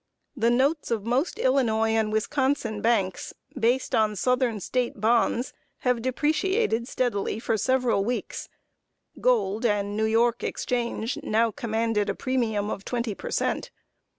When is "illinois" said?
1.37-1.91